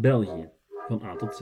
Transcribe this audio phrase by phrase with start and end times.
[0.00, 0.48] België,
[0.86, 1.40] van A tot Z.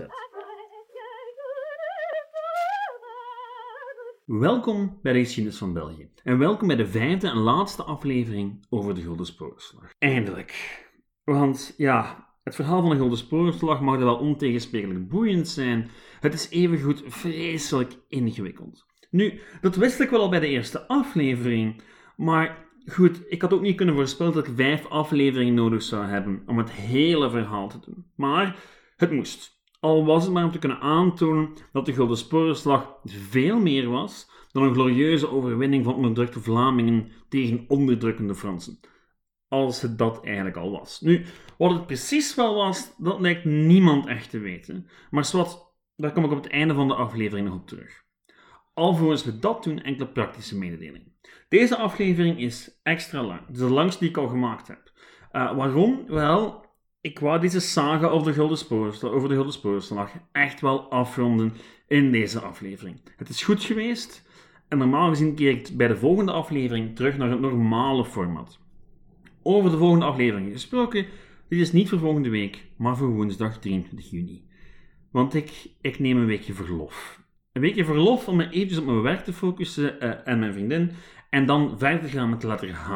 [4.25, 6.10] Welkom bij de geschiedenis van België.
[6.22, 9.90] En welkom bij de vijfde en laatste aflevering over de Gulden Spoorslag.
[9.98, 10.84] Eindelijk.
[11.24, 15.91] Want ja, het verhaal van de Gulden Spoorslag mag wel ontegensprekelijk boeiend zijn.
[16.20, 18.86] Het is evengoed vreselijk ingewikkeld.
[19.11, 21.82] Nu, dat wist ik wel al bij de eerste aflevering,
[22.16, 26.43] maar Goed, ik had ook niet kunnen voorspellen dat ik vijf afleveringen nodig zou hebben
[26.46, 28.07] om het hele verhaal te doen.
[28.14, 28.58] Maar
[28.96, 29.54] het moest.
[29.81, 34.30] Al was het maar om te kunnen aantonen dat de Gulden Sporenslag veel meer was
[34.53, 38.80] dan een glorieuze overwinning van onderdrukte Vlamingen tegen onderdrukkende Fransen.
[39.49, 41.01] Als het dat eigenlijk al was.
[41.01, 41.25] Nu,
[41.59, 44.89] wat het precies wel was, dat lijkt niemand echt te weten.
[45.11, 45.59] Maar zwart,
[45.97, 48.05] daar kom ik op het einde van de aflevering nog op terug.
[48.75, 51.16] Alvorens we dat doen, enkele praktische mededelingen.
[51.48, 53.41] Deze aflevering is extra lang.
[53.47, 54.93] Het is de langste die ik al gemaakt heb.
[55.33, 56.05] Uh, waarom?
[56.07, 56.65] Wel,
[57.01, 61.52] ik wou deze saga over de Gulden Spoorslag, over de echt wel afronden
[61.87, 63.01] in deze aflevering.
[63.16, 64.24] Het is goed geweest
[64.69, 68.58] en normaal gezien keer ik bij de volgende aflevering terug naar het normale format.
[69.42, 71.06] Over de volgende aflevering gesproken,
[71.48, 74.44] dit is niet voor volgende week, maar voor woensdag 23 juni.
[75.10, 77.24] Want ik, ik neem een weekje verlof.
[77.52, 80.91] Een weekje verlof om me eventjes op mijn werk te focussen uh, en mijn vriendin
[81.36, 82.90] en dan verder gaan met de letter H.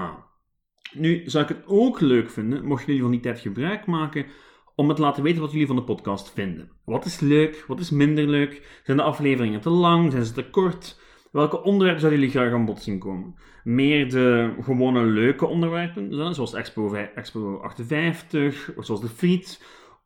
[0.93, 4.27] Nu zou ik het ook leuk vinden, mochten jullie van die tijd gebruik maken,
[4.75, 6.71] om me te laten weten wat jullie van de podcast vinden.
[6.85, 7.65] Wat is leuk?
[7.67, 8.81] Wat is minder leuk?
[8.85, 10.13] Zijn de afleveringen te lang?
[10.13, 11.01] Zijn ze te kort?
[11.33, 13.35] Welke onderwerpen zouden jullie graag aan bod zien komen?
[13.65, 19.65] Meer de gewone leuke onderwerpen, zoals Expo, Expo 58, zoals de Friet.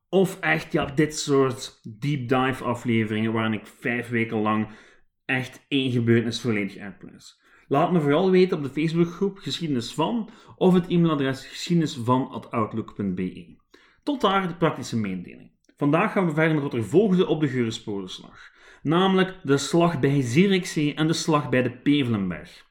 [0.09, 4.69] Of echt ja, dit soort deep dive afleveringen waarin ik vijf weken lang
[5.25, 7.43] echt één gebeurtenis volledig uitpluis.
[7.69, 13.57] Laat me vooral weten op de Facebookgroep Geschiedenis van of het e-mailadres geschiedenisvan.outlook.be.
[14.03, 15.53] Tot daar de praktische mededeling.
[15.77, 20.95] Vandaag gaan we verder met wat er op de Geurensporenslag, namelijk de slag bij Zierikzee
[20.95, 22.67] en de slag bij de Pevelenberg,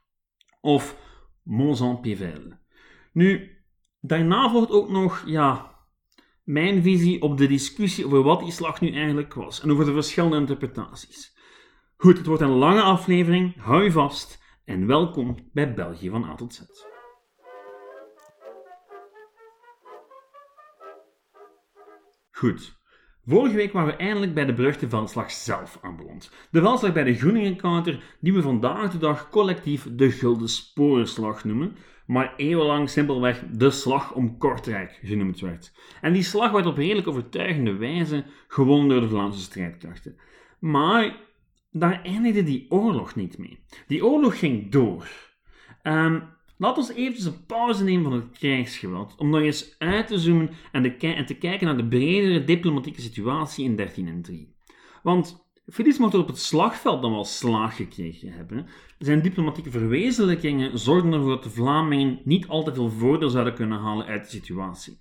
[0.62, 0.98] of
[1.44, 2.54] Mont-Saint-Pével.
[3.14, 3.58] Nu,
[4.02, 5.76] daarna volgt ook nog, ja,
[6.44, 9.94] mijn visie op de discussie over wat die slag nu eigenlijk was en over de
[9.94, 11.38] verschillende interpretaties.
[11.98, 16.36] Goed, het wordt een lange aflevering, hou je vast en welkom bij België van A
[16.36, 16.62] tot Z.
[22.32, 22.82] Goed.
[23.26, 26.32] Vorige week waren we eindelijk bij de beruchte veldslag zelf aanbeland.
[26.52, 31.76] De veldslag bij de Groeningencounter, die we vandaag de dag collectief de Gulden Sporenslag noemen,
[32.06, 35.74] maar eeuwenlang simpelweg de Slag om Kortrijk genoemd werd.
[36.02, 40.18] En die slag werd op redelijk overtuigende wijze gewonnen door de Vlaamse strijdkrachten.
[40.60, 41.18] Maar
[41.74, 43.60] daar eindigde die oorlog niet mee.
[43.88, 45.08] Die oorlog ging door.
[45.84, 46.24] Um,
[46.58, 50.50] laat ons eventjes een pauze nemen van het krijgsgeweld, om nog eens uit te zoomen
[50.72, 54.56] en, te kijken naar de bredere diplomatieke situatie in 1303.
[55.04, 58.68] Want Philips mocht er op het slagveld dan wel slaag gekregen hebben.
[58.98, 64.06] Zijn diplomatieke verwezenlijkingen zorgden ervoor dat de Vlamingen niet altijd veel voordeel zouden kunnen halen
[64.06, 64.98] uit de situatie.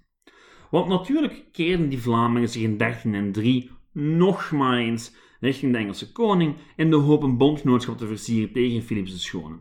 [0.70, 6.56] Want natuurlijk keerden die Vlamingen zich in 1303 nog maar eens richting de Engelse koning
[6.76, 9.56] in de hoop een bondgenootschap te versieren tegen Philips de Schone.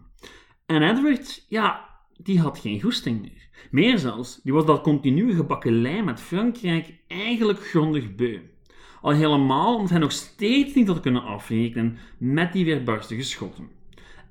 [0.65, 3.49] En Edward, ja, die had geen goesting meer.
[3.71, 8.39] Meer zelfs, die was dat continue gebakkelei met Frankrijk eigenlijk grondig beu.
[9.01, 13.69] Al helemaal omdat hij nog steeds niet had kunnen afrekenen met die weerbarstige schotten.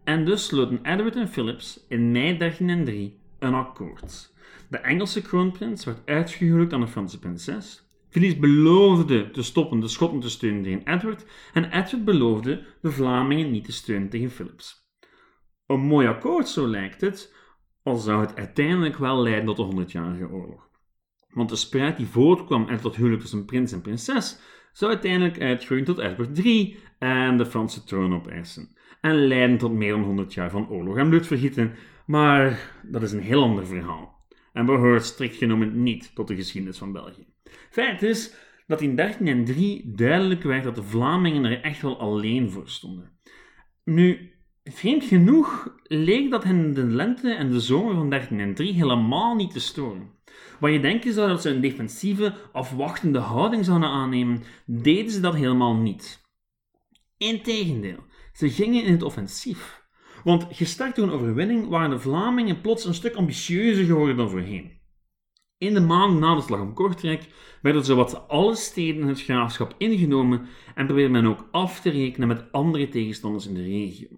[0.05, 4.33] En dus sloten Edward en Philips in mei 1303 een akkoord.
[4.69, 10.21] De Engelse kroonprins werd uitgehuwelijkd aan de Franse prinses Philips beloofde te stoppen de Schotten
[10.21, 14.89] te steunen tegen Edward en Edward beloofde de Vlamingen niet te steunen tegen Philips.
[15.67, 17.35] Een mooi akkoord, zo lijkt het,
[17.83, 20.69] al zou het uiteindelijk wel leiden tot de Honderdjarige Oorlog.
[21.29, 24.41] Want de spreid die voortkwam uit dat huwelijk tussen prins en prinses
[24.73, 28.77] zou uiteindelijk uitgroeien tot Edward III en de Franse troon opeisen.
[29.01, 31.75] En leiden tot meer dan 100 jaar van oorlog en bloedvergieten,
[32.07, 34.20] maar dat is een heel ander verhaal.
[34.53, 37.27] En behoort strikt genomen niet tot de geschiedenis van België.
[37.71, 38.35] Feit is
[38.67, 43.11] dat in 1303 duidelijk werd dat de Vlamingen er echt wel alleen voor stonden.
[43.85, 44.33] Nu,
[44.65, 49.61] vreemd genoeg leek dat hen de lente en de zomer van 1303 helemaal niet te
[49.61, 50.11] storen.
[50.61, 55.35] Wat je denken zou dat ze een defensieve, afwachtende houding zouden aannemen, deden ze dat
[55.35, 56.21] helemaal niet.
[57.17, 59.80] Integendeel, ze gingen in het offensief.
[60.25, 64.79] Want gestart door een overwinning waren de Vlamingen plots een stuk ambitieuzer geworden dan voorheen.
[65.59, 67.29] In de maand na de slag om Kortrijk
[67.63, 72.29] werden zowat alle steden in het graafschap ingenomen en probeerde men ook af te rekenen
[72.29, 74.09] met andere tegenstanders in de regio.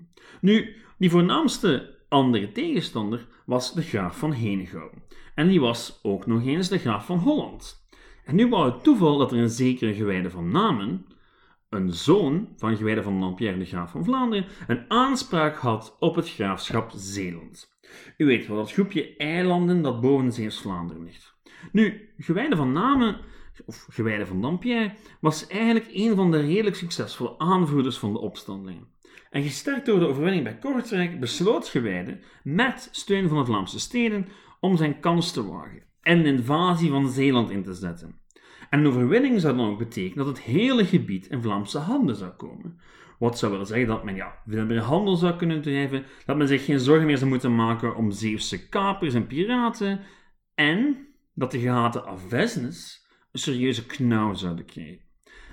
[0.40, 5.02] Nu, die voornaamste andere tegenstander was de graaf van Henegouwen.
[5.34, 7.86] En die was ook nog eens de graaf van Holland.
[8.24, 11.06] En nu wou het toeval dat er een zekere gewijde van Namen,
[11.72, 16.30] een zoon van gewijde van Dampierre de Graaf van Vlaanderen, een aanspraak had op het
[16.30, 17.76] graafschap Zeeland.
[18.16, 21.34] U weet wel, dat groepje eilanden dat boven Zeeuws-Vlaanderen ligt.
[21.72, 23.20] Nu, gewijde van Namen,
[23.66, 28.88] of gewijde van Dampierre, was eigenlijk een van de redelijk succesvolle aanvoerders van de opstandelingen.
[29.30, 34.28] En gesterkt door de overwinning bij Kortrijk besloot Gewijde, met steun van de Vlaamse steden,
[34.60, 38.20] om zijn kans te wagen en een invasie van Zeeland in te zetten.
[38.72, 42.30] En een overwinning zou dan ook betekenen dat het hele gebied in Vlaamse handen zou
[42.30, 42.80] komen.
[43.18, 46.48] Wat zou willen zeggen dat men ja, veel meer handel zou kunnen drijven, dat men
[46.48, 50.00] zich geen zorgen meer zou moeten maken om Zeeuwse kapers en piraten,
[50.54, 55.04] en dat de gehate Avesnes een serieuze knauw zouden krijgen.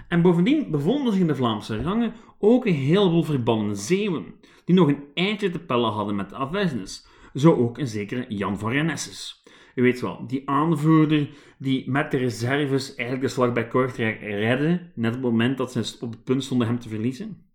[0.08, 4.34] En bovendien bevonden zich in de Vlaamse rangen ook een heleboel verbannen Zeeuwen,
[4.66, 7.08] die nog een eindje te pellen hadden met de Avesnes.
[7.34, 9.39] Zo ook een zekere Jan van Renesses.
[9.80, 14.92] U weet wel, die aanvoerder die met de reserves eigenlijk de slag bij Kortrijk redde,
[14.96, 17.46] net op het moment dat ze op het punt stonden hem te verliezen.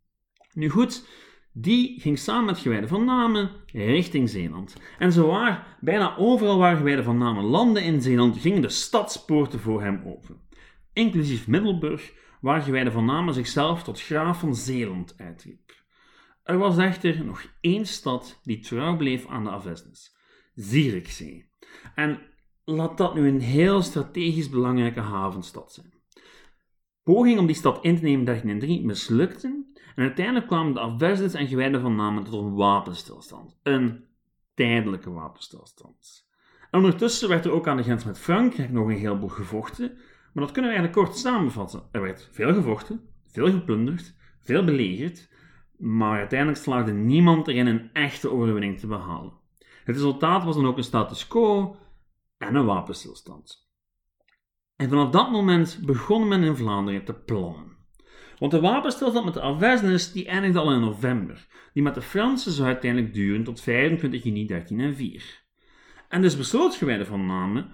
[0.52, 1.08] Nu goed,
[1.52, 4.76] die ging samen met Gewijde van Namen richting Zeeland.
[4.98, 9.82] En zowaar, bijna overal waar Gewijde van Namen landde in Zeeland, gingen de stadspoorten voor
[9.82, 10.40] hem open.
[10.92, 15.84] Inclusief Middelburg, waar Gewijde van Namen zichzelf tot graaf van Zeeland uitriep.
[16.42, 20.16] Er was echter nog één stad die trouw bleef aan de Avesnes,
[20.54, 21.52] Zierikzee.
[21.94, 22.20] En
[22.64, 25.92] laat dat nu een heel strategisch belangrijke havenstad zijn.
[27.02, 31.34] Pogingen om die stad in te nemen in 1303 mislukten en uiteindelijk kwamen de Avesnes
[31.34, 33.58] en Gewijden van Namen tot een wapenstilstand.
[33.62, 34.04] Een
[34.54, 36.28] tijdelijke wapenstilstand.
[36.70, 39.92] En ondertussen werd er ook aan de grens met Frankrijk nog een heleboel gevochten,
[40.32, 41.82] maar dat kunnen we eigenlijk kort samenvatten.
[41.92, 45.28] Er werd veel gevochten, veel geplunderd, veel belegerd,
[45.76, 49.32] maar uiteindelijk slaagde niemand erin een echte overwinning te behalen.
[49.84, 51.76] Het resultaat was dan ook een status quo
[52.46, 53.68] en een wapenstilstand.
[54.76, 57.76] En vanaf dat moment begon men in Vlaanderen te plannen.
[58.38, 61.46] Want de wapenstilstand met de Avesnes die eindigde al in november.
[61.72, 65.44] Die met de Fransen zou uiteindelijk duren tot 25 juni 1304.
[66.08, 67.72] En dus besloot Gewijde van Namen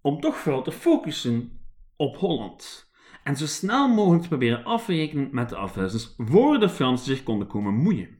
[0.00, 1.60] om toch vooral te focussen
[1.96, 2.92] op Holland.
[3.22, 7.48] En zo snel mogelijk te proberen afrekenen met de Avesnes voor de Fransen zich konden
[7.48, 8.18] komen moeien.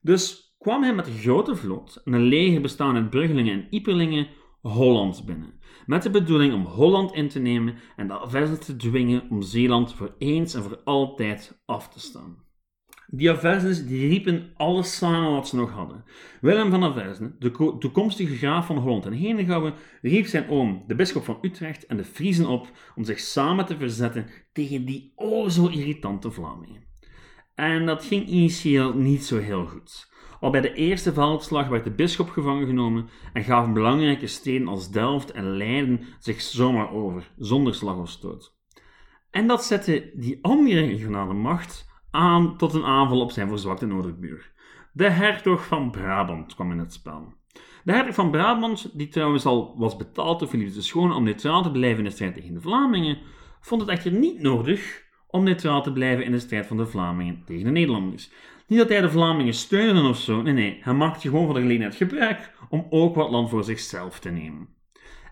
[0.00, 4.28] Dus kwam hij met een grote vloot en een leger bestaande uit Bruggelingen en Ieperlingen
[4.60, 9.30] Holland binnen, met de bedoeling om Holland in te nemen en de Avesnes te dwingen
[9.30, 12.46] om Zeeland voor eens en voor altijd af te staan.
[13.10, 16.04] Die Avesnes die riepen alles samen wat ze nog hadden.
[16.40, 21.24] Willem van Avesne, de toekomstige graaf van Holland en Henegouwen, riep zijn oom, de bisschop
[21.24, 25.66] van Utrecht en de Friezen op om zich samen te verzetten tegen die o zo
[25.66, 26.86] irritante Vlamingen.
[27.54, 30.07] En dat ging initieel niet zo heel goed.
[30.40, 34.90] Al bij de eerste veldslag werd de bisschop gevangen genomen en gaven belangrijke steden als
[34.90, 38.56] Delft en Leiden zich zomaar over, zonder slag of stoot.
[39.30, 44.42] En dat zette die andere regionale macht aan tot een aanval op zijn verzwakte noordelijke
[44.92, 47.32] De hertog van Brabant kwam in het spel.
[47.84, 51.62] De hertog van Brabant, die trouwens al was betaald door Philippe de Schone om neutraal
[51.62, 53.18] te blijven in de strijd tegen de Vlamingen,
[53.60, 57.42] vond het echter niet nodig om neutraal te blijven in de strijd van de Vlamingen
[57.44, 58.30] tegen de Nederlanders.
[58.68, 61.60] Niet dat hij de Vlamingen steunde of zo, nee, nee, hij maakte gewoon van de
[61.60, 64.68] gelegenheid gebruik om ook wat land voor zichzelf te nemen.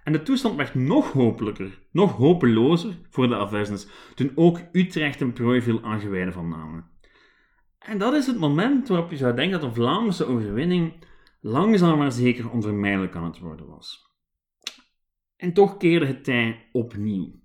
[0.05, 5.33] En de toestand werd nog hopelijker, nog hopelozer voor de Avesnes, toen ook Utrecht een
[5.33, 6.91] prooi viel aan van namen.
[7.79, 10.93] En dat is het moment waarop je zou denken dat een Vlaamse overwinning
[11.41, 14.15] langzaam maar zeker onvermijdelijk aan het worden was.
[15.37, 17.45] En toch keerde het tij opnieuw.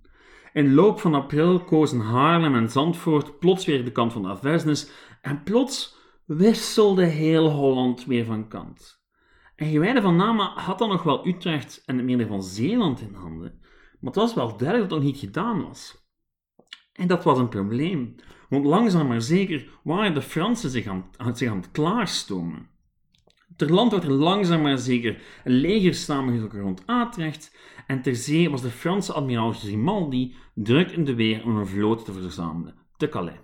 [0.52, 4.28] In de loop van april kozen Haarlem en Zandvoort plots weer de kant van de
[4.28, 4.90] Avesnes
[5.22, 9.00] en plots wisselde heel Holland weer van kant.
[9.56, 13.14] En Gewijde van Nama had dan nog wel Utrecht en het meer van Zeeland in
[13.14, 13.58] handen,
[14.00, 16.00] maar het was wel duidelijk dat dat niet gedaan was.
[16.92, 18.14] En dat was een probleem,
[18.48, 22.70] want langzaam maar zeker waren de Fransen zich aan, zich aan het klaarstomen.
[23.56, 28.50] Ter land werd er langzaam maar zeker een leger samengetrokken rond Atrecht en ter zee
[28.50, 33.08] was de Franse admiraal Grimaldi druk in de weer om een vloot te verzamelen, te
[33.08, 33.38] Calais.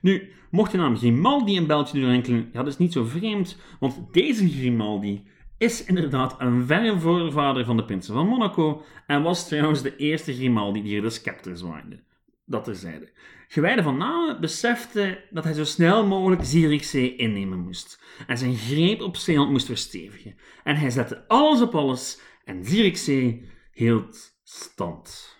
[0.00, 4.12] Nu, mocht de naam Grimaldi een beltje doorrinkelen, ja, dat is niet zo vreemd, want
[4.12, 5.24] deze Grimaldi
[5.58, 10.34] is inderdaad een verre voorvader van de prinsen van Monaco en was trouwens de eerste
[10.34, 12.04] Grimaldi die er de scepter zwaaide.
[12.44, 13.10] Dat terzijde.
[13.48, 19.00] Gewijde van Namen besefte dat hij zo snel mogelijk Zierikzee innemen moest en zijn greep
[19.00, 20.36] op Zeeland moest verstevigen.
[20.64, 25.36] En hij zette alles op alles en Zierikzee hield stand.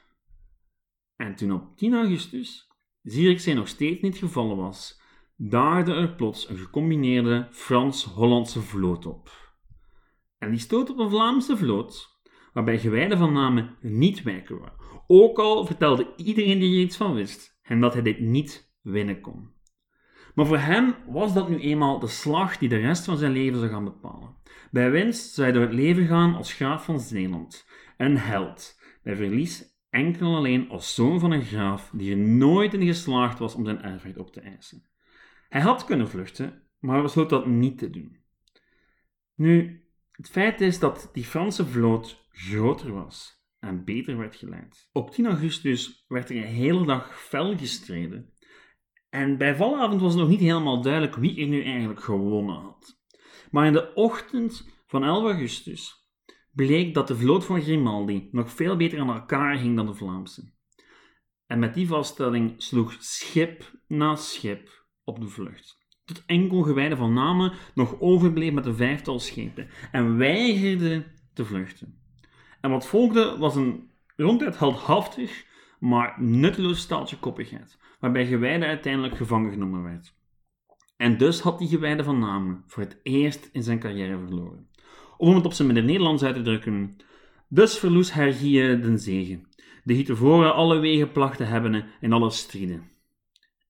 [1.16, 2.65] En toen op 10 augustus
[3.06, 5.00] Zierikzee nog steeds niet gevallen was,
[5.36, 9.54] daarde er plots een gecombineerde Frans-Hollandse vloot op.
[10.38, 12.20] En die stoot op een Vlaamse vloot,
[12.52, 15.04] waarbij gewijden van namen niet wijken waren.
[15.06, 19.20] Ook al vertelde iedereen die er iets van wist, en dat hij dit niet winnen
[19.20, 19.50] kon.
[20.34, 23.58] Maar voor hem was dat nu eenmaal de slag die de rest van zijn leven
[23.58, 24.36] zou gaan bepalen.
[24.70, 28.80] Bij winst zou hij door het leven gaan als graaf van Zeeland, een held.
[29.02, 33.38] Bij verlies enkel en alleen als zoon van een graaf die er nooit in geslaagd
[33.38, 34.86] was om zijn erfrecht op te eisen.
[35.48, 38.24] Hij had kunnen vluchten, maar besloot dat niet te doen.
[39.34, 44.88] Nu, het feit is dat die Franse vloot groter was en beter werd geleid.
[44.92, 48.32] Op 10 augustus werd er een hele dag fel gestreden.
[49.10, 53.00] En bij valavond was het nog niet helemaal duidelijk wie er nu eigenlijk gewonnen had.
[53.50, 56.05] Maar in de ochtend van 11 augustus
[56.56, 60.52] bleek dat de vloot van Grimaldi nog veel beter aan elkaar ging dan de Vlaamse.
[61.46, 65.84] En met die vaststelling sloeg schip na schip op de vlucht.
[66.04, 72.00] Tot enkel gewijde van namen nog overbleef met een vijftal schepen en weigerde te vluchten.
[72.60, 75.46] En wat volgde was een ronduit heldhaftig,
[75.80, 80.14] maar nutteloos staaltje koppigheid, waarbij gewijde uiteindelijk gevangen genomen werd.
[80.96, 84.68] En dus had die gewijde van namen voor het eerst in zijn carrière verloren.
[85.18, 86.96] Of om het op zijn Nederlands uit te drukken,
[87.48, 89.48] dus verloes Hergie den zegen,
[89.84, 92.90] die tevoren alle wegen placht te hebben in alle strijden.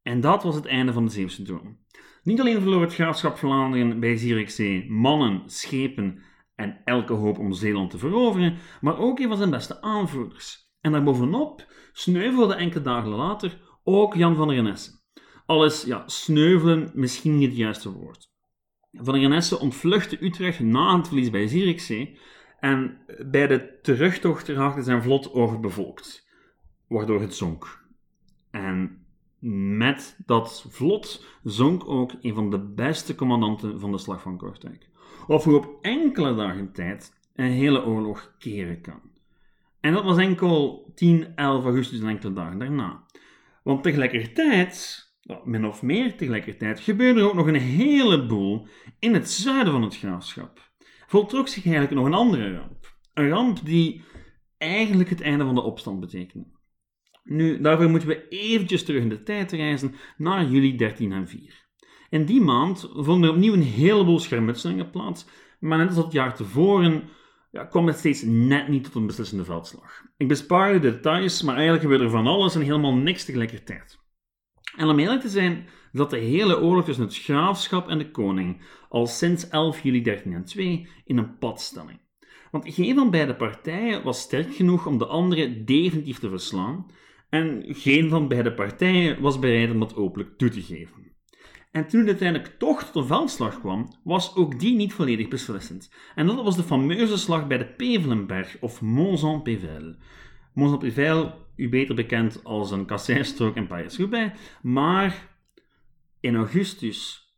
[0.02, 1.78] En dat was het einde van de Zeeuwse droom.
[2.22, 6.22] Niet alleen verloor het graafschap Vlaanderen bij Zierikzee mannen, schepen
[6.54, 10.70] en elke hoop om Zeeland te veroveren, maar ook een van zijn beste aanvoerders.
[10.80, 14.90] En daarbovenop sneuvelde enkele dagen later ook Jan van Renesse.
[15.46, 18.34] Al is ja, sneuvelen misschien niet het juiste woord.
[18.96, 22.18] Van der Renesse ontvluchtte Utrecht na het verlies bij Zierikzee
[22.60, 26.28] en bij de terugtocht raakte zijn vlot overbevolkt,
[26.88, 27.84] waardoor het zonk.
[28.50, 29.06] En
[29.86, 34.88] met dat vlot zonk ook een van de beste commandanten van de slag van Kortrijk.
[35.26, 39.00] Of hoe op enkele dagen tijd een hele oorlog keren kan.
[39.80, 43.04] En dat was enkel 10, 11 augustus en enkele dagen daarna.
[43.62, 45.05] Want tegelijkertijd,
[45.44, 48.66] min of meer tegelijkertijd, gebeurde er ook nog een heleboel
[48.98, 50.70] in het zuiden van het graafschap.
[51.06, 52.96] Voltrok zich eigenlijk nog een andere ramp.
[53.14, 54.04] Een ramp die
[54.58, 56.46] eigenlijk het einde van de opstand betekende.
[57.24, 61.64] Nu, daarvoor moeten we eventjes terug in de tijd reizen naar juli 1304.
[62.10, 65.26] In die maand vonden er opnieuw een heleboel schermutselingen plaats,
[65.60, 67.08] maar net als het jaar tevoren
[67.50, 70.02] ja, kwam het steeds net niet tot een beslissende veldslag.
[70.16, 74.04] Ik bespaar de details, maar eigenlijk gebeurde er van alles en helemaal niks tegelijkertijd.
[74.76, 78.60] En om eerlijk te zijn, zat de hele oorlog tussen het graafschap en de koning
[78.88, 81.98] al sinds 11 juli 1302 in een padstelling.
[82.50, 86.86] Want geen van beide partijen was sterk genoeg om de andere definitief te verslaan,
[87.28, 91.14] en geen van beide partijen was bereid om dat openlijk toe te geven.
[91.70, 95.92] En toen uiteindelijk toch tot een veldslag kwam, was ook die niet volledig beslissend.
[96.14, 99.94] En dat was de fameuze slag bij de Pevelenberg, of Mons-en-Pével.
[100.54, 105.28] Mons-en-Pével, u beter bekend als een kasseistrook in Paris-Roubaix, maar
[106.20, 107.30] in augustus,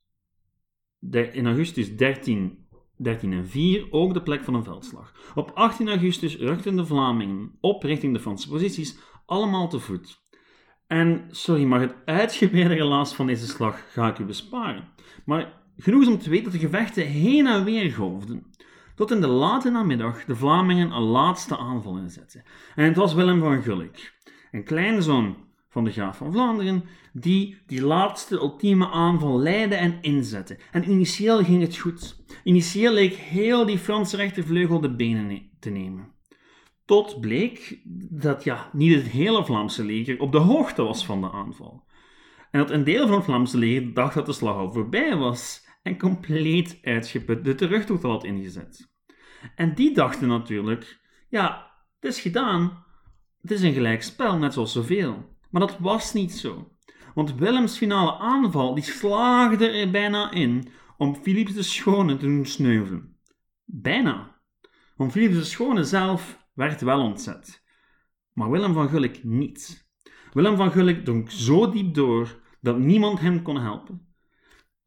[1.11, 5.33] in augustus 13, 1304 ook de plek van een veldslag.
[5.35, 10.27] Op 18 augustus rukten de Vlamingen op richting de Franse posities, allemaal te voet.
[10.87, 14.89] En sorry, maar het uitgebreide relaas van deze slag ga ik u besparen.
[15.25, 18.47] Maar genoeg is om te weten dat de gevechten heen en weer golfden.
[18.99, 22.43] Tot in de late namiddag de Vlamingen een laatste aanval inzetten.
[22.75, 24.19] En het was Willem van Gulik,
[24.51, 25.37] een kleinzoon
[25.69, 30.59] van de graaf van Vlaanderen, die die laatste ultieme aanval leidde en inzette.
[30.73, 32.25] En initieel ging het goed.
[32.45, 36.13] Initieel leek heel die Franse rechtervleugel de benen te nemen.
[36.85, 41.31] Tot bleek dat ja, niet het hele Vlaamse leger op de hoogte was van de
[41.31, 41.85] aanval.
[42.51, 45.68] En dat een deel van het Vlaamse leger dacht dat de slag al voorbij was
[45.89, 48.91] en compleet uitgeput de terugtocht had ingezet.
[49.55, 52.85] En die dachten natuurlijk, ja, het is gedaan.
[53.41, 55.37] Het is een gelijk spel, net zoals zoveel.
[55.51, 56.77] Maar dat was niet zo.
[57.15, 62.47] Want Willems finale aanval die slaagde er bijna in om Philips de Schone te doen
[62.47, 63.17] sneuvelen.
[63.65, 64.41] Bijna.
[64.97, 67.65] Want Philips de Schone zelf werd wel ontzet.
[68.33, 69.89] Maar Willem van Gulik niet.
[70.33, 74.08] Willem van Gulik dronk zo diep door dat niemand hem kon helpen.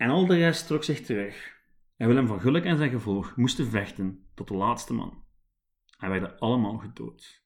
[0.01, 1.59] En al de rest trok zich terug.
[1.97, 5.23] En Willem van Gulik en zijn gevolg moesten vechten tot de laatste man.
[5.97, 7.43] Hij werden allemaal gedood.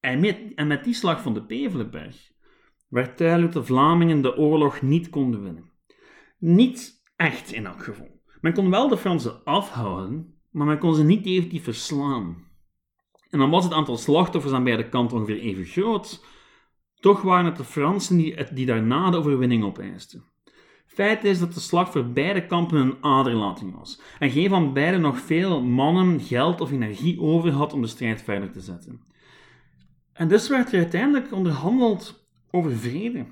[0.00, 2.32] En met, en met die slag van de Pevelenberg
[2.88, 5.70] werd duidelijk dat de Vlamingen de oorlog niet konden winnen.
[6.38, 8.20] Niet echt in elk geval.
[8.40, 12.44] Men kon wel de Fransen afhouden, maar men kon ze niet definitief verslaan.
[13.30, 16.24] En dan was het aantal slachtoffers aan beide kanten ongeveer even groot.
[16.94, 20.34] Toch waren het de Fransen die, die daarna de overwinning opeisten.
[20.96, 25.00] Feit is dat de slag voor beide kampen een aderlating was en geen van beiden
[25.00, 29.00] nog veel mannen, geld of energie over had om de strijd verder te zetten.
[30.12, 33.26] En dus werd er uiteindelijk onderhandeld over vrede.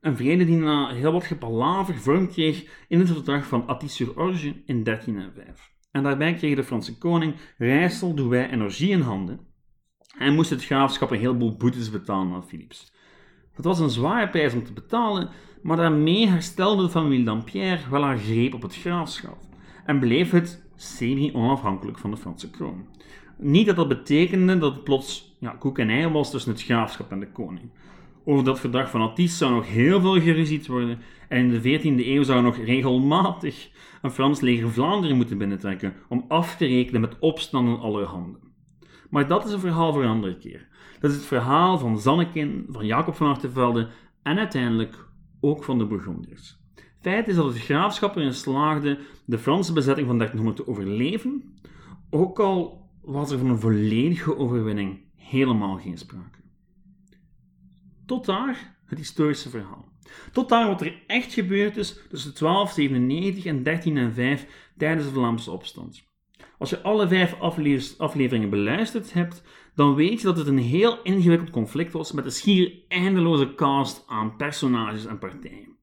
[0.00, 4.82] Een vrede die na heel wat gepalaver vorm kreeg in het verdrag van Atis-sur-Orge in
[4.82, 5.72] 1305.
[5.90, 9.40] En daarbij kreeg de Franse koning Rijssel, Douai en Orgie in handen
[10.18, 12.92] en moest het graafschap een heleboel boetes betalen aan Philips.
[13.56, 15.30] Dat was een zware prijs om te betalen,
[15.64, 19.38] maar daarmee herstelde de familie Dampierre wel haar greep op het graafschap
[19.84, 22.86] en bleef het semi-onafhankelijk van de Franse kroon.
[23.38, 27.20] Niet dat dat betekende dat het plots koek en ei was tussen het graafschap en
[27.20, 27.70] de koning.
[28.24, 32.06] Over dat verdrag van Atis zou nog heel veel geruzied worden en in de 14e
[32.06, 33.70] eeuw zou nog regelmatig
[34.02, 38.38] een Frans leger Vlaanderen moeten binnentrekken om af te rekenen met opstanden allerhande.
[39.10, 40.68] Maar dat is een verhaal voor een andere keer.
[41.00, 43.88] Dat is het verhaal van Zannekin, van Jacob van Artevelde
[44.22, 45.12] en uiteindelijk
[45.44, 46.58] ook van de Bourgondiërs.
[47.00, 51.58] Feit is dat het graafschap erin slaagde de Franse bezetting van 1300 te overleven,
[52.10, 56.38] ook al was er van een volledige overwinning helemaal geen sprake.
[58.06, 59.92] Tot daar het historische verhaal.
[60.32, 66.13] Tot daar wat er echt gebeurd is tussen 1297 en 1305 tijdens de Vlaamse opstand.
[66.64, 67.34] Als je alle vijf
[67.98, 69.42] afleveringen beluisterd hebt,
[69.74, 74.04] dan weet je dat het een heel ingewikkeld conflict was met een schier eindeloze cast
[74.06, 75.76] aan personages en partijen.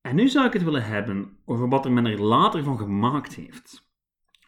[0.00, 3.34] En nu zou ik het willen hebben over wat er men er later van gemaakt
[3.34, 3.90] heeft.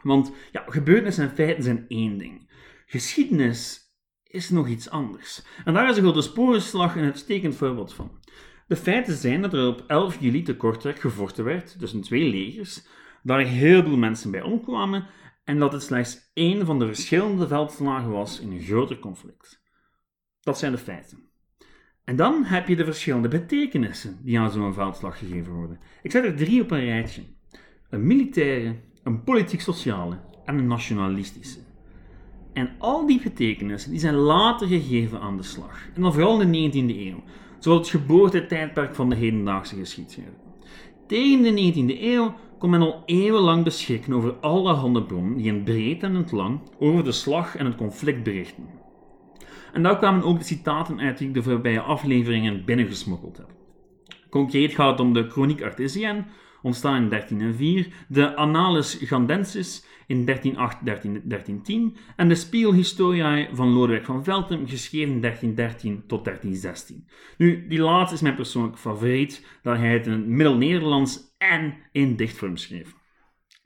[0.03, 2.51] Want ja, gebeurtenissen en feiten zijn één ding.
[2.87, 3.81] Geschiedenis
[4.23, 5.43] is nog iets anders.
[5.65, 8.11] En daar is de Grote Sporenslag een uitstekend voorbeeld van.
[8.67, 12.87] De feiten zijn dat er op 11 juli te Kortrijk gevochten werd tussen twee legers,
[13.29, 15.07] daar heel veel mensen bij omkwamen
[15.45, 19.63] en dat het slechts één van de verschillende veldslagen was in een groter conflict.
[20.41, 21.19] Dat zijn de feiten.
[22.05, 25.81] En dan heb je de verschillende betekenissen die aan zo'n veldslag gegeven worden.
[26.03, 27.23] Ik zet er drie op een rijtje:
[27.91, 31.61] een militaire, een politiek-sociale en een nationalistische.
[32.53, 36.53] En al die betekenissen die zijn later gegeven aan de slag, en dan vooral in
[36.53, 37.23] de 19e eeuw,
[37.59, 40.37] zoals het geboortetijdperk van de hedendaagse geschiedschrijving.
[41.07, 46.03] Tegen de 19e eeuw kon men al eeuwenlang beschikken over allerhande bronnen die in breed
[46.03, 48.65] en in het lang over de slag en het conflict berichten.
[49.73, 53.51] En daar kwamen ook de citaten uit die ik de voorbije afleveringen binnengesmokkeld heb.
[54.31, 56.25] Concreet gaat het om de Chronique Artesienne,
[56.63, 64.69] ontstaan in 1304, de Annales Gandensis in 1308-1310 en de Spielhistoriae van Lodewijk van Veltem,
[64.69, 67.09] geschreven in 1313 tot 1316.
[67.37, 72.17] Nu, die laatste is mijn persoonlijk favoriet, daar hij het in het Middel-Nederlands en in
[72.17, 72.95] dichtvorm schreef.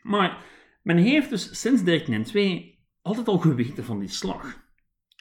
[0.02, 0.44] Maar
[0.82, 4.60] men heeft dus sinds 1302 altijd al geweten van die slag.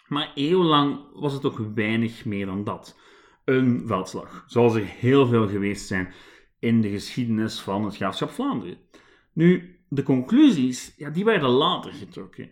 [0.07, 2.99] Maar eeuwenlang was het ook weinig meer dan dat.
[3.45, 6.13] Een veldslag, zoals er heel veel geweest zijn
[6.61, 8.77] in de geschiedenis van het graafschap Vlaanderen.
[9.33, 12.49] Nu, de conclusies, ja, die werden later getrokken.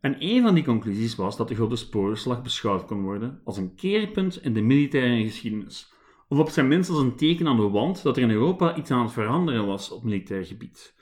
[0.00, 3.74] En een van die conclusies was dat de Grote Sporenslag beschouwd kon worden als een
[3.74, 5.92] keerpunt in de militaire geschiedenis.
[6.28, 8.90] Of op zijn minst als een teken aan de wand dat er in Europa iets
[8.90, 10.94] aan het veranderen was op militair gebied.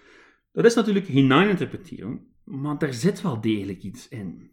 [0.53, 4.51] Dat is natuurlijk hineininterpretering, maar daar zit wel degelijk iets in.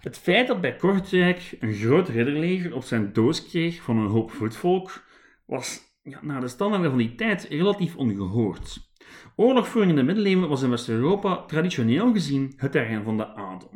[0.00, 4.30] Het feit dat bij Kortrijk een groot ridderleger op zijn doos kreeg van een hoop
[4.30, 5.04] voetvolk,
[5.46, 8.90] was ja, naar de standaarden van die tijd relatief ongehoord.
[9.36, 13.70] Oorlogvoering in de middeleeuwen was in West-Europa traditioneel gezien het terrein van de adel.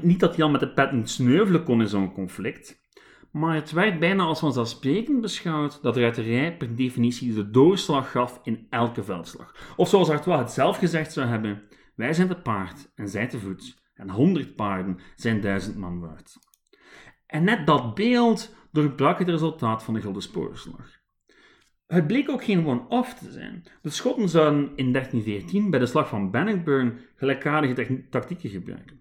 [0.00, 2.80] Niet, dat Jan met de pet niet sneuvelen kon in zo'n conflict,
[3.30, 8.66] maar het werd bijna als vanzelfsprekend beschouwd dat ruiterij per definitie de doorslag gaf in
[8.70, 9.74] elke veldslag.
[9.76, 11.62] Of zoals Artois het zelf gezegd zou hebben,
[11.94, 16.38] wij zijn te paard en zij te voet, en honderd paarden zijn duizend man waard.
[17.26, 21.01] En net dat beeld doorbrak het resultaat van de Gulden Spoorslag.
[21.86, 23.64] Het bleek ook geen one-off te zijn.
[23.82, 29.00] De Schotten zouden in 1314 bij de slag van Bannockburn gelijkaardige tactieken gebruiken.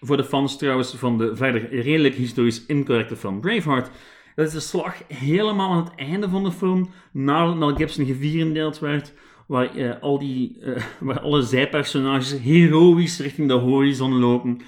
[0.00, 3.90] Voor de fans trouwens van de verder redelijk historisch incorrecte film Braveheart,
[4.34, 8.78] dat is de slag helemaal aan het einde van de film, nadat Mel Gibson gevierendeeld
[8.78, 9.14] werd,
[9.46, 14.60] waar, uh, al die, uh, waar alle zijpersonages heroïs richting de horizon lopen.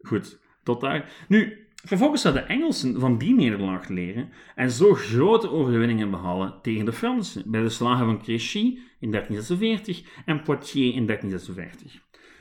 [0.00, 1.10] Goed, tot daar.
[1.28, 6.84] Nu, Vervolgens zouden de Engelsen van die nederlaag leren en zo grote overwinningen behalen tegen
[6.84, 12.00] de Fransen bij de slagen van Créchy in 1346 en Poitiers in 1356.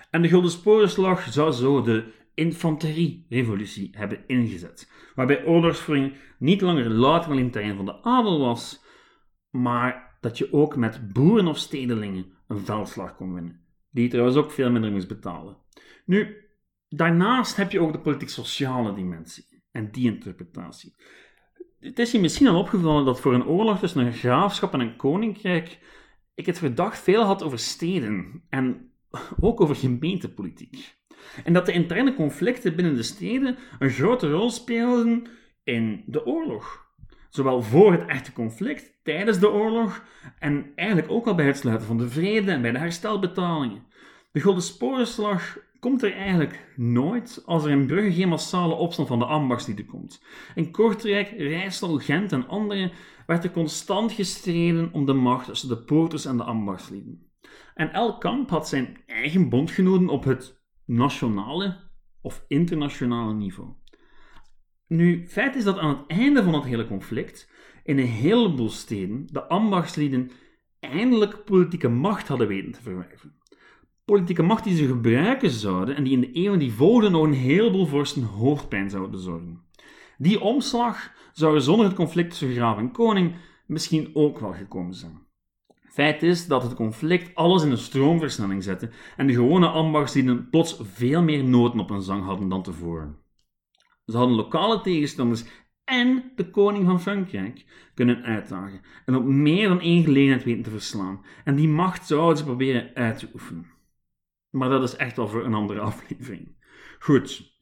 [0.10, 2.04] En de Gulden Sporenslag zou zo de
[2.34, 8.84] infanterie-revolutie hebben ingezet, waarbij oorlogsvoering niet langer louter het terrein van de adel was,
[9.50, 13.60] maar dat je ook met boeren of stedelingen een veldslag kon winnen,
[13.92, 15.58] die trouwens ook veel minder moest betalen.
[16.06, 16.45] Nu,
[16.89, 20.95] Daarnaast heb je ook de politiek-sociale dimensie en die interpretatie.
[21.80, 24.95] Het is je misschien al opgevallen dat voor een oorlog tussen een graafschap en een
[24.95, 25.80] koninkrijk
[26.36, 28.91] ik het verdacht veel had over steden en
[29.39, 30.95] ook over gemeentepolitiek.
[31.43, 35.28] En dat de interne conflicten binnen de steden een grote rol speelden
[35.63, 36.84] in de oorlog.
[37.30, 40.04] Zowel voor het echte conflict, tijdens de oorlog
[40.39, 43.84] en eigenlijk ook al bij het sluiten van de vrede en bij de herstelbetalingen.
[44.32, 49.19] De Golden Sporenslag komt er eigenlijk nooit als er in Brugge geen massale opstand van
[49.19, 50.24] de ambachtslieden komt.
[50.56, 52.91] In Kortrijk, Rijssel, Gent en andere
[53.26, 57.32] werd er constant gestreden om de macht tussen de poorters en de ambachtslieden.
[57.74, 61.78] En elk kamp had zijn eigen bondgenoten op het nationale
[62.21, 63.69] of internationale niveau.
[64.88, 67.52] Nu, feit is dat aan het einde van het hele conflict
[67.84, 70.32] in een heleboel steden de ambachtslieden
[70.80, 73.43] eindelijk politieke macht hadden weten te verwerven.
[74.06, 77.34] Politieke macht die ze gebruiken zouden en die in de eeuwen die volgden nog een
[77.34, 79.62] heleboel vorsten hoofdpijn zouden bezorgen.
[80.18, 84.94] Die omslag zou er zonder het conflict tussen graaf en koning misschien ook wel gekomen
[84.94, 85.20] zijn.
[85.89, 90.80] Feit is dat het conflict alles in een stroomversnelling zette en de gewone ambachtslieden plots
[90.82, 93.18] veel meer noten op hun zang hadden dan tevoren.
[94.06, 95.46] Ze hadden lokale tegenstanders
[95.84, 100.70] en de koning van Frankrijk kunnen uitdagen en op meer dan één gelegenheid weten te
[100.70, 101.26] verslaan.
[101.44, 103.74] En die macht zouden ze proberen uit te oefenen.
[104.56, 106.56] Maar dat is echt wel voor een andere aflevering.
[107.00, 107.54] Goed,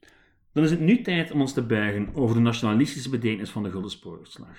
[0.53, 3.71] dan is het nu tijd om ons te buigen over de nationalistische betekenis van de
[3.71, 4.57] Gulden Sporenslag.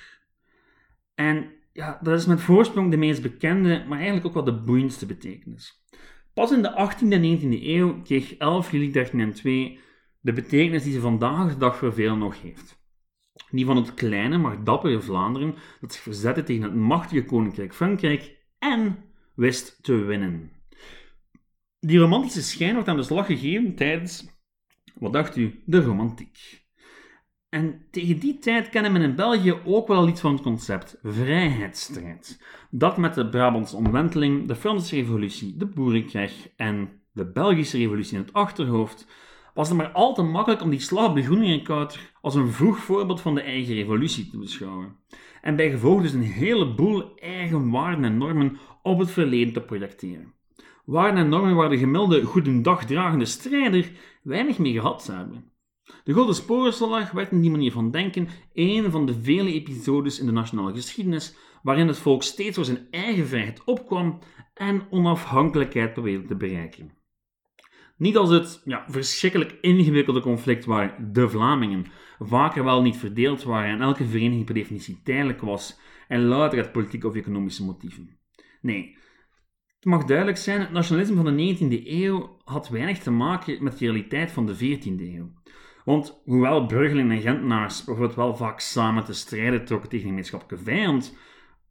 [1.14, 5.06] En ja, dat is met voorsprong de meest bekende, maar eigenlijk ook wel de boeiendste
[5.06, 5.84] betekenis.
[6.32, 9.78] Pas in de 18e en 19e eeuw kreeg 11 juli 1302
[10.20, 12.82] de betekenis die ze vandaag de dag voor veel nog heeft.
[13.50, 18.36] Die van het kleine, maar dappere Vlaanderen dat zich verzette tegen het machtige koninkrijk Frankrijk
[18.58, 20.53] en wist te winnen.
[21.86, 24.26] Die romantische schijn wordt aan de slag gegeven tijdens,
[24.94, 26.64] wat dacht u, de romantiek.
[27.48, 32.42] En tegen die tijd kennen men in België ook wel iets van het concept vrijheidsstrijd.
[32.70, 38.22] Dat met de Brabantse omwenteling, de Franse revolutie, de boerenkrijg en de Belgische revolutie in
[38.22, 39.06] het achterhoofd,
[39.54, 43.20] was het maar al te makkelijk om die slag op de als een vroeg voorbeeld
[43.20, 44.96] van de eigen revolutie te beschouwen.
[45.40, 50.34] En bij gevolg dus een heleboel eigen waarden en normen op het verleden te projecteren.
[50.84, 53.90] Waarden en normen waar de gemiddelde goedendagdragende strijder
[54.22, 55.52] weinig mee gehad zou hebben.
[56.04, 60.26] De Golden Sporenslag werd in die manier van denken een van de vele episodes in
[60.26, 64.18] de nationale geschiedenis waarin het volk steeds voor zijn eigen vrijheid opkwam
[64.54, 66.92] en onafhankelijkheid probeerde te bereiken.
[67.96, 71.86] Niet als het ja, verschrikkelijk ingewikkelde conflict waar de Vlamingen
[72.18, 76.72] vaker wel niet verdeeld waren en elke vereniging per definitie tijdelijk was en louter uit
[76.72, 78.18] politieke of economische motieven.
[78.60, 78.96] Nee,
[79.84, 83.78] het mag duidelijk zijn, het nationalisme van de 19e eeuw had weinig te maken met
[83.78, 85.32] de realiteit van de 14e eeuw.
[85.84, 90.64] Want hoewel Bruggelingen en Gentenaars bijvoorbeeld wel vaak samen te strijden trokken tegen een gemeenschappelijke
[90.64, 91.16] vijand,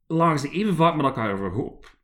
[0.08, 1.96] lagen ze even vaak met elkaar overhoop.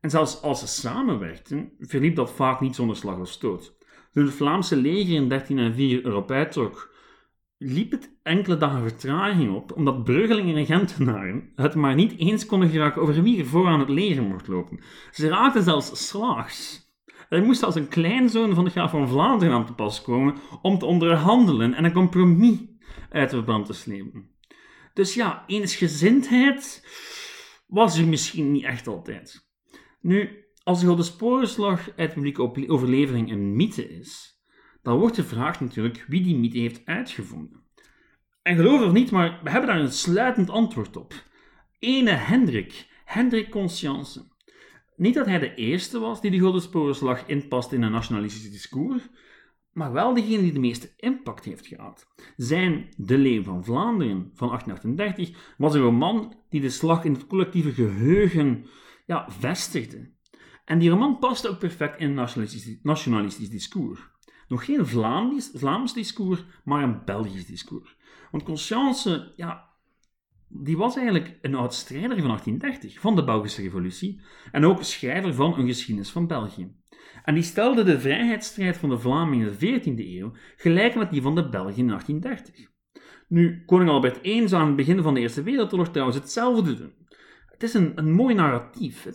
[0.00, 3.76] En zelfs als ze samenwerkten, verliep dat vaak niet zonder slag of stoot.
[4.12, 6.94] Toen het Vlaamse leger in 1304 erop uittrok,
[7.58, 12.68] liep het enkele dagen vertraging op, omdat Bruggelingen en Gentenaren het maar niet eens konden
[12.68, 14.80] geraken over wie er vooraan het leger mocht lopen.
[15.10, 16.84] Ze raakten zelfs slaags.
[17.28, 20.78] Er moest als een kleinzoon van de graaf van Vlaanderen aan te pas komen om
[20.78, 22.58] te onderhandelen en een compromis
[23.10, 24.30] uit de verband te slepen.
[24.94, 26.86] Dus ja, eensgezindheid
[27.66, 29.48] was er misschien niet echt altijd.
[30.00, 34.35] Nu, als de Sporenslag uit publieke overlevering een mythe is,
[34.86, 37.62] dan wordt de vraag natuurlijk wie die mythe heeft uitgevonden.
[38.42, 41.14] En geloof het of niet, maar we hebben daar een sluitend antwoord op.
[41.78, 44.24] Ene Hendrik, Hendrik Conscience.
[44.96, 49.02] Niet dat hij de eerste was die de Gouden Sporenslag inpast in een nationalistisch discours,
[49.72, 52.06] maar wel degene die de meeste impact heeft gehad.
[52.36, 57.26] Zijn De Leeuw van Vlaanderen van 1838 was een roman die de slag in het
[57.26, 58.66] collectieve geheugen
[59.06, 60.10] ja, vestigde.
[60.64, 64.14] En die roman paste ook perfect in een nationalistisch, nationalistisch discours.
[64.48, 67.96] Nog geen Vlaams, Vlaams discours, maar een Belgisch discours.
[68.30, 69.68] Want Conscience, ja,
[70.48, 74.20] die was eigenlijk een oud strijder van 1830, van de Belgische Revolutie,
[74.52, 76.74] en ook schrijver van een geschiedenis van België.
[77.24, 81.22] En die stelde de vrijheidsstrijd van de Vlamingen in de 14e eeuw gelijk met die
[81.22, 82.74] van de Belgen in 1830.
[83.28, 86.94] Nu, koning Albert I zou aan het begin van de Eerste Wereldoorlog trouwens hetzelfde doen.
[87.46, 89.08] Het is een, een mooi narratief.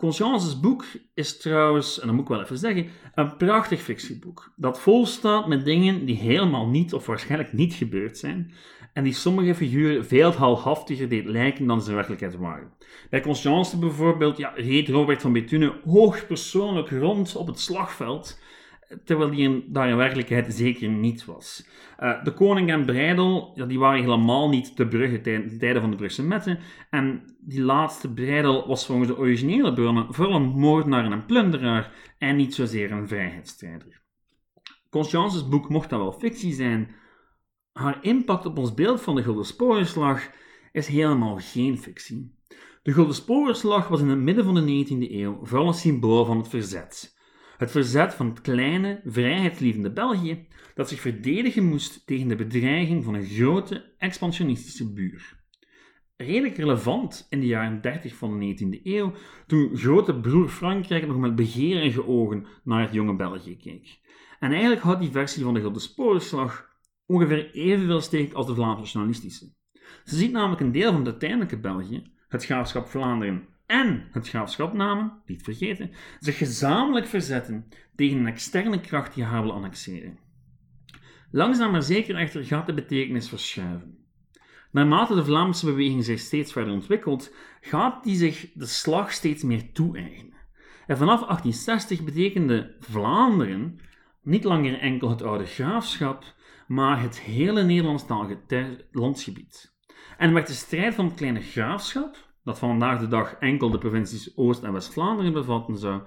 [0.00, 0.84] Conscience's boek
[1.14, 4.52] is trouwens, en dat moet ik wel even zeggen, een prachtig fictieboek.
[4.56, 8.52] Dat vol staat met dingen die helemaal niet of waarschijnlijk niet gebeurd zijn.
[8.92, 12.72] En die sommige figuren veel halhaftiger deed lijken dan ze in werkelijkheid waren.
[13.10, 18.40] Bij Conscience bijvoorbeeld ja, reed Robert van Bethune hoogpersoonlijk rond op het slagveld.
[19.04, 21.66] Terwijl die daar in werkelijkheid zeker niet was.
[22.00, 25.90] Uh, de koning en Breidel ja, die waren helemaal niet te Brugge ten tijde van
[25.90, 26.58] de Brugse metten.
[26.90, 32.36] En die laatste Breidel was volgens de originele bronnen vooral een moordenaar en plunderaar en
[32.36, 34.02] niet zozeer een vrijheidsstrijder.
[34.90, 36.94] Consciences boek mocht dat wel fictie zijn.
[37.72, 40.30] Haar impact op ons beeld van de Gulden Sporenslag
[40.72, 42.38] is helemaal geen fictie.
[42.82, 46.36] De Gulden Sporenslag was in het midden van de 19e eeuw vooral een symbool van
[46.36, 47.18] het verzet.
[47.60, 53.14] Het verzet van het kleine, vrijheidslievende België dat zich verdedigen moest tegen de bedreiging van
[53.14, 55.38] een grote, expansionistische buur.
[56.16, 59.12] Redelijk relevant in de jaren 30 van de 19e eeuw,
[59.46, 64.00] toen grote broer Frankrijk nog met begeerige ogen naar het jonge België keek.
[64.38, 66.68] En eigenlijk houdt die versie van de Gulden Sporenslag
[67.06, 69.52] ongeveer evenveel steek als de Vlaamse nationalistische.
[70.04, 74.72] Ze ziet namelijk een deel van het uiteindelijke België, het graafschap Vlaanderen en het graafschap
[74.72, 80.18] Namen, niet vergeten, zich gezamenlijk verzetten tegen een externe kracht die haar wil annexeren.
[81.30, 83.98] Langzaam maar zeker echter gaat de betekenis verschuiven.
[84.70, 89.72] Naarmate de Vlaamse beweging zich steeds verder ontwikkelt, gaat die zich de slag steeds meer
[89.72, 90.34] toe-eigenen.
[90.86, 93.78] En vanaf 1860 betekende Vlaanderen
[94.22, 96.34] niet langer enkel het oude graafschap,
[96.66, 99.74] maar het hele Nederlandstalige landsgebied.
[100.18, 104.36] En werd de strijd van het kleine graafschap, dat vandaag de dag enkel de provincies
[104.36, 106.02] Oost- en West-Vlaanderen bevatten zou,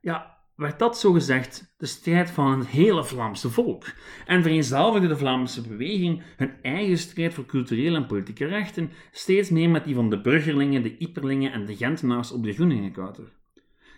[0.00, 3.84] ja, werd dat zogezegd de strijd van het hele Vlaamse volk
[4.26, 9.70] en vereenzelvigde de Vlaamse beweging hun eigen strijd voor culturele en politieke rechten steeds meer
[9.70, 13.32] met die van de Bruggerlingen, de Iperlingen en de Gentenaars op de Groeningenkouter.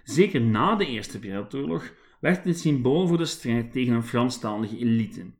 [0.04, 5.35] Zeker na de Eerste Wereldoorlog werd dit symbool voor de strijd tegen een Franstalige elite.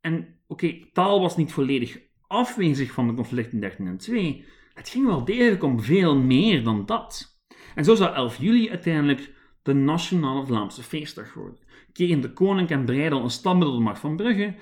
[0.00, 5.24] En oké, taal was niet volledig afwezig van de conflicten in 1302, het ging wel
[5.24, 7.38] degelijk om veel meer dan dat.
[7.74, 11.58] En zo zou 11 juli uiteindelijk de Nationale Vlaamse Feestdag worden.
[11.92, 14.54] Kregen de koning en Breidel een standbeeld op de Markt van Brugge.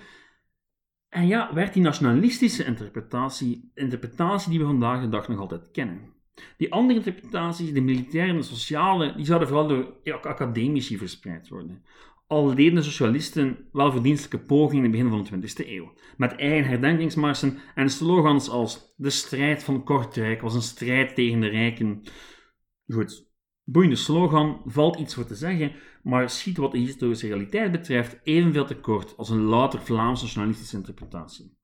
[1.09, 6.17] En ja, werd die nationalistische interpretatie, interpretatie die we vandaag de dag nog altijd kennen.
[6.57, 11.85] Die andere interpretaties, de militaire en de sociale, die zouden vooral door academici verspreid worden.
[12.29, 15.93] Al deden de socialisten wel verdienstelijke pogingen in het begin van de 20e eeuw.
[16.17, 21.49] Met eigen herdenkingsmarsen en slogans als de strijd van Kortrijk was een strijd tegen de
[21.49, 22.03] rijken.
[22.87, 23.31] Goed,
[23.65, 28.67] boeiende slogan, valt iets voor te zeggen, maar schiet wat de historische realiteit betreft evenveel
[28.67, 31.57] tekort als een louter Vlaamse nationalistische interpretatie.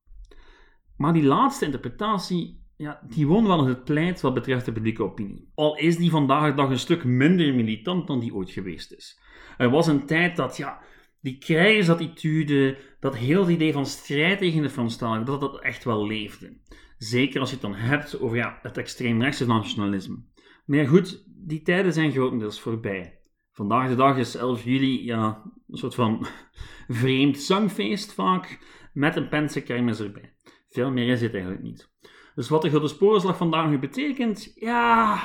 [0.96, 5.50] Maar die laatste interpretatie, ja, die won wel het pleit wat betreft de publieke opinie.
[5.54, 9.22] Al is die vandaag de dag een stuk minder militant dan die ooit geweest is.
[9.58, 10.80] Er was een tijd dat, ja,
[11.20, 16.56] die krijgersattitude, dat heel idee van strijd tegen de Franstaligen, dat dat echt wel leefde.
[16.98, 20.22] Zeker als je het dan hebt over ja, het extreemrechtse nationalisme.
[20.66, 23.18] Maar goed, die tijden zijn grotendeels voorbij.
[23.52, 26.26] Vandaag de dag is 11 juli ja, een soort van
[26.88, 28.58] vreemd zangfeest vaak,
[28.92, 30.34] met een Pense kermis erbij.
[30.68, 31.92] Veel meer is het eigenlijk niet.
[32.34, 35.22] Dus wat de Grote Sporenslag vandaag nu betekent, ja,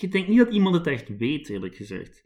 [0.00, 2.24] ik denk niet dat iemand het echt weet, eerlijk gezegd.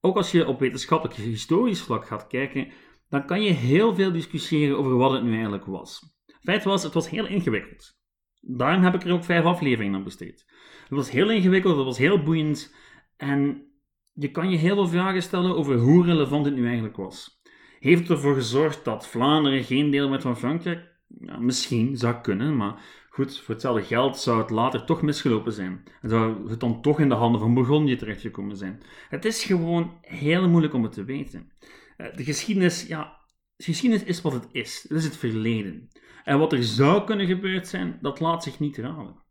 [0.00, 2.68] Ook als je op wetenschappelijk historisch vlak gaat kijken,
[3.08, 6.18] dan kan je heel veel discussiëren over wat het nu eigenlijk was.
[6.42, 7.98] Feit was, het was heel ingewikkeld.
[8.40, 10.46] Daarom heb ik er ook vijf afleveringen aan besteed.
[10.82, 12.74] Het was heel ingewikkeld, het was heel boeiend
[13.16, 13.70] en
[14.12, 17.40] je kan je heel veel vragen stellen over hoe relevant het nu eigenlijk was.
[17.78, 20.88] Heeft het ervoor gezorgd dat Vlaanderen geen deel werd van Frankrijk?
[21.06, 25.82] Ja, misschien, zou kunnen, maar goed, voor hetzelfde geld zou het later toch misgelopen zijn.
[26.00, 28.82] En zou het dan toch in de handen van Bourgondië terechtgekomen zijn.
[29.08, 31.52] Het is gewoon heel moeilijk om het te weten.
[31.96, 33.20] Eh, de geschiedenis, ja,
[33.56, 34.82] de geschiedenis is wat het is.
[34.82, 35.88] Het is het verleden.
[36.24, 39.22] En wat er zou kunnen gebeurd zijn, dat laat zich niet raden.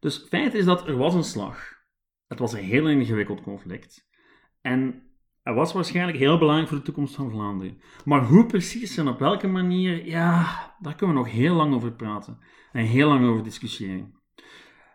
[0.00, 1.74] Dus feit is dat er was een slag.
[2.26, 4.08] Het was een heel ingewikkeld conflict.
[4.60, 5.05] En
[5.46, 7.80] het was waarschijnlijk heel belangrijk voor de toekomst van Vlaanderen.
[8.04, 11.92] Maar hoe precies en op welke manier, ja, daar kunnen we nog heel lang over
[11.92, 12.38] praten.
[12.72, 14.14] En heel lang over discussiëren.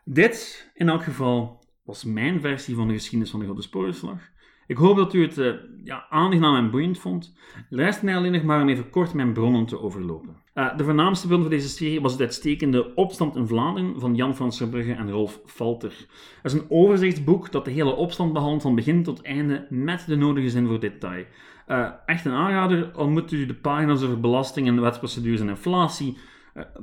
[0.03, 4.29] Dit, in elk geval, was mijn versie van de geschiedenis van de Grote Sporenslag.
[4.71, 5.53] Ik hoop dat u het uh,
[5.83, 7.35] ja, aangenaam en boeiend vond.
[7.69, 10.35] Luister mij alleen nog maar om even kort mijn bronnen te overlopen.
[10.55, 14.35] Uh, de voornaamste bron van deze serie was het uitstekende Opstand in Vlaanderen van Jan
[14.35, 16.05] van Verbrugge en Rolf Falter.
[16.41, 20.15] Het is een overzichtsboek dat de hele opstand behandelt van begin tot einde met de
[20.15, 21.25] nodige zin voor detail.
[21.67, 26.17] Uh, echt een aanrader, al moet u de pagina's over belastingen, wetsprocedures en inflatie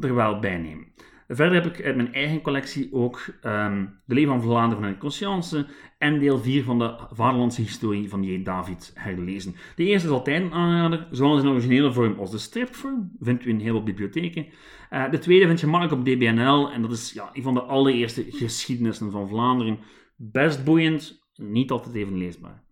[0.01, 0.87] er wel bij nemen.
[1.29, 5.67] Verder heb ik uit mijn eigen collectie ook um, De Leven van Vlaanderen en Conscience
[5.99, 8.43] en deel 4 van de Vaderlandse Historie van J.
[8.43, 9.55] David herlezen.
[9.77, 13.11] De eerste is altijd een aanrader, zowel in originele vorm als de stripvorm.
[13.21, 14.47] Vindt u in heel veel bibliotheken.
[14.91, 17.63] Uh, de tweede vind je makkelijk op DBNL en dat is ja, een van de
[17.63, 19.79] allereerste geschiedenissen van Vlaanderen.
[20.17, 22.68] Best boeiend, niet altijd even leesbaar.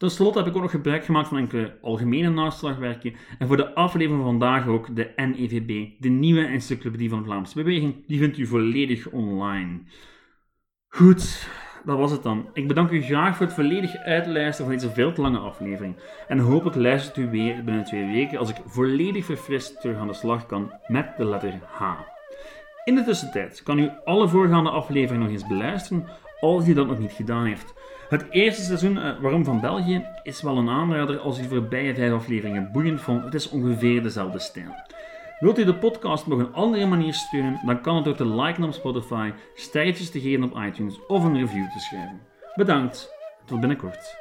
[0.00, 3.74] Ten slotte heb ik ook nog gebruik gemaakt van enkele algemene naslagwerken en voor de
[3.74, 8.06] aflevering van vandaag ook de NEVB, de nieuwe encyclopedie van Vlaamse Beweging.
[8.06, 9.80] Die vindt u volledig online.
[10.88, 11.48] Goed,
[11.84, 12.50] dat was het dan.
[12.52, 15.96] Ik bedank u graag voor het volledig uitluisteren van deze veel te lange aflevering.
[16.28, 20.14] En hopelijk luistert u weer binnen twee weken als ik volledig verfrist terug aan de
[20.14, 21.82] slag kan met de letter H.
[22.84, 26.06] In de tussentijd kan u alle voorgaande afleveringen nog eens beluisteren
[26.40, 27.74] als u dat nog niet gedaan heeft.
[28.10, 31.94] Het eerste seizoen uh, Waarom van België is wel een aanrader als u de voorbije
[31.94, 33.24] vijf afleveringen boeiend vond.
[33.24, 34.74] Het is ongeveer dezelfde stijl.
[35.38, 38.64] Wilt u de podcast op een andere manier steunen, dan kan het door te liken
[38.64, 42.20] op Spotify, sterretjes te geven op iTunes of een review te schrijven.
[42.54, 43.10] Bedankt,
[43.44, 44.19] tot binnenkort.